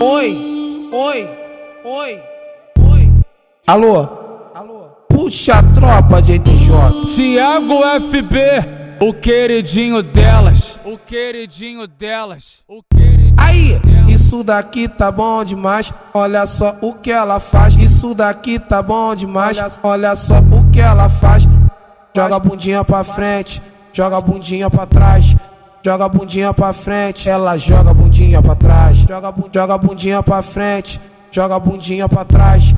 Oi, 0.00 0.90
oi, 0.92 1.28
oi, 1.84 2.22
oi. 2.88 3.12
Alô, 3.66 4.08
alô. 4.54 4.84
Puxa 5.08 5.54
a 5.54 5.62
tropa 5.74 6.22
de 6.22 6.34
ETJ. 6.34 7.04
Tiago 7.12 7.80
FB, 8.08 8.38
o 9.00 9.12
queridinho 9.12 10.00
delas, 10.00 10.78
o 10.84 10.96
queridinho 10.96 11.88
delas, 11.88 12.62
o 12.68 12.80
queridinho 12.94 13.34
Aí, 13.36 13.80
isso 14.08 14.44
daqui 14.44 14.86
tá 14.86 15.10
bom 15.10 15.42
demais. 15.42 15.92
Olha 16.14 16.46
só 16.46 16.76
o 16.80 16.92
que 16.92 17.10
ela 17.10 17.40
faz. 17.40 17.74
Isso 17.74 18.14
daqui 18.14 18.60
tá 18.60 18.80
bom 18.80 19.16
demais. 19.16 19.58
Olha 19.82 20.14
só 20.14 20.38
o 20.38 20.70
que 20.70 20.80
ela 20.80 21.08
faz. 21.08 21.48
Joga 22.14 22.36
a 22.36 22.38
bundinha 22.38 22.84
pra 22.84 23.02
frente, 23.02 23.60
joga 23.92 24.16
a 24.18 24.20
bundinha 24.20 24.70
pra 24.70 24.86
trás. 24.86 25.34
Joga 25.88 26.04
a 26.04 26.08
bundinha 26.10 26.52
pra 26.52 26.70
frente, 26.74 27.30
ela 27.30 27.56
joga 27.56 27.92
a 27.92 27.94
bundinha 27.94 28.42
pra 28.42 28.54
trás. 28.54 28.98
Joga, 28.98 29.34
joga 29.50 29.72
a 29.72 29.78
bundinha 29.78 30.22
pra 30.22 30.42
frente, 30.42 31.00
joga 31.30 31.54
a 31.54 31.58
bundinha 31.58 32.06
pra 32.06 32.26
trás. 32.26 32.74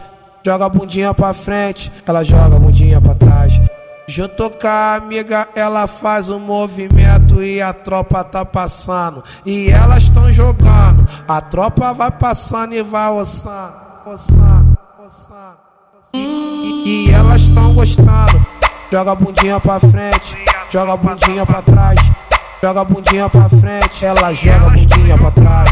Joga 0.47 0.67
a 0.67 0.69
bundinha 0.69 1.13
pra 1.13 1.33
frente, 1.35 1.91
ela 2.07 2.23
joga 2.23 2.55
a 2.55 2.59
bundinha 2.61 3.01
pra 3.01 3.13
trás. 3.17 3.61
Junto 4.07 4.49
com 4.51 4.65
a 4.69 4.95
amiga, 4.95 5.49
ela 5.57 5.89
faz 5.89 6.31
o 6.31 6.39
movimento 6.39 7.43
e 7.43 7.61
a 7.61 7.73
tropa 7.73 8.23
tá 8.23 8.45
passando. 8.45 9.25
E 9.45 9.69
elas 9.71 10.05
estão 10.05 10.33
jogando, 10.33 11.05
a 11.27 11.41
tropa 11.41 11.93
vai 11.93 12.13
passando 12.13 12.75
e 12.75 12.83
vai 12.85 13.11
ossando, 13.11 13.75
ossando, 14.07 14.79
ossando. 15.05 15.57
E, 16.15 16.19
e- 16.87 17.09
e 17.09 17.11
elas 17.11 17.41
estão 17.43 17.75
gostando. 17.75 18.47
Joga 18.93 19.11
a 19.11 19.15
bundinha 19.17 19.59
pra 19.59 19.81
frente, 19.81 20.39
joga 20.71 20.93
a 20.93 20.97
bundinha 20.97 21.45
pra 21.45 21.61
trás. 21.61 21.99
Joga 22.63 22.83
a 22.83 22.85
bundinha 22.85 23.27
pra 23.27 23.49
frente, 23.49 24.05
ela 24.05 24.35
joga 24.35 24.67
a 24.67 24.71
bundinha 24.71 25.17
pra 25.17 25.31
trás. 25.31 25.71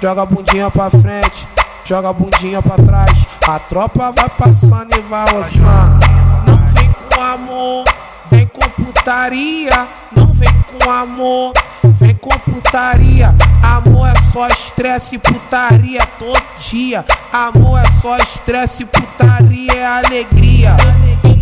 Joga, 0.00 0.22
a 0.22 0.26
bundinha 0.26 0.70
pra 0.70 0.88
frente, 0.88 1.46
joga 1.84 2.08
a 2.08 2.12
bundinha 2.12 2.62
pra 2.62 2.76
trás. 2.76 3.26
A 3.46 3.58
tropa 3.58 4.10
vai 4.12 4.30
passando 4.30 4.96
e 4.96 5.00
vai 5.02 5.34
ossando. 5.36 6.00
Não 6.46 6.66
vem 6.68 6.90
com 7.10 7.20
amor, 7.20 7.84
vem 8.30 8.46
com 8.46 8.66
putaria. 8.70 9.86
Não 10.16 10.32
vem 10.32 10.48
com 10.62 10.90
amor, 10.90 11.52
vem 11.84 12.14
com 12.14 12.38
putaria. 12.38 13.34
Amor 13.62 14.08
é 14.08 14.20
só 14.32 14.48
estresse 14.48 15.16
e 15.16 15.18
putaria 15.18 16.06
todo 16.18 16.42
dia. 16.56 17.04
Amor 17.30 17.78
é 17.78 17.90
só 18.00 18.16
estresse 18.16 18.84
e 18.84 18.86
putaria, 18.86 19.72
é 19.74 19.84
alegria. 19.84 20.78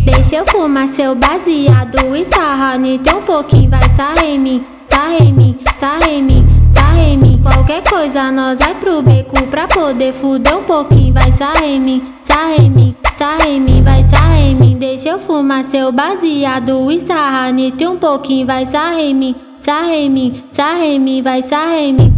Deixa 0.03 0.35
eu 0.35 0.45
fumar 0.47 0.87
seu 0.89 1.15
baseado 1.15 2.15
e 2.15 2.25
sarra 2.25 2.75
Então 2.75 3.19
um 3.19 3.23
pouquinho 3.23 3.69
vai 3.69 3.87
sarra 3.95 4.25
em 4.25 4.39
mim, 4.39 4.65
sarra 4.91 5.23
em 5.23 5.33
mim, 5.33 5.57
sarra 5.79 6.09
em 6.09 6.21
mim, 6.21 6.47
sarra 6.73 7.01
em 7.01 7.17
mim 7.17 7.41
Qualquer 7.41 7.81
coisa 7.83 8.31
nós 8.31 8.59
vai 8.59 8.75
pro 8.75 9.01
beco 9.01 9.47
pra 9.47 9.67
poder 9.67 10.13
fuder 10.13 10.57
um 10.57 10.63
pouquinho 10.63 11.13
Vai 11.13 11.31
sarra 11.31 11.65
em 11.65 11.79
mim, 11.79 12.13
sarra 12.23 12.55
em 12.57 12.69
mim, 12.69 12.95
sarra 13.15 13.47
em 13.47 13.59
mim, 13.59 13.81
vai 13.81 14.03
sarra 14.03 14.37
em 14.37 14.55
mim 14.55 14.77
Deixa 14.77 15.09
eu 15.09 15.19
fumar 15.19 15.63
seu 15.63 15.91
baseado 15.91 16.91
e 16.91 16.99
sarra 16.99 17.49
Então 17.49 17.93
um 17.93 17.97
pouquinho 17.97 18.45
vai 18.45 18.65
sarra 18.65 19.01
em 19.01 19.13
mim, 19.13 19.35
sarra 19.59 19.95
em 19.95 20.09
mim, 20.09 20.43
sarra 20.51 20.85
em 20.85 20.99
mim, 20.99 21.21
vai 21.21 21.41
sarra 21.41 21.77
em 21.77 21.93
mim 21.93 22.13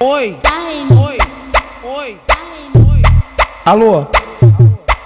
Oi, 0.00 0.38
Sarra 0.40 0.72
em 0.72 0.84
mim, 0.84 0.96
oi, 0.96 1.18
oi, 1.82 2.20
oi. 2.76 3.02
Alô, 3.66 4.06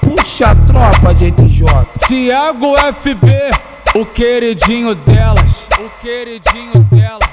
puxa 0.02 0.50
a 0.50 0.54
tropa 0.54 1.14
de 1.14 1.28
ETJ. 1.28 1.64
Tiago 2.06 2.74
FB, 3.00 3.50
o 3.98 4.04
queridinho 4.04 4.94
delas, 4.94 5.61
queridinho 6.00 6.84
dela. 6.84 7.31